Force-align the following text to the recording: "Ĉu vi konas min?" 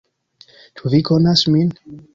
"Ĉu 0.79 0.93
vi 0.95 1.03
konas 1.11 1.47
min?" 1.57 1.75